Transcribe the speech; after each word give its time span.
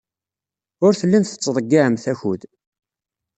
Ur 0.85 0.93
tellimt 0.95 1.29
tettḍeyyiɛemt 1.31 2.05
akud. 2.11 2.41